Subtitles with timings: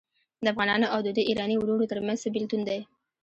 [0.43, 2.79] د افغانانو او د دوی ایراني وروڼو ترمنځ څه بیلتون دی.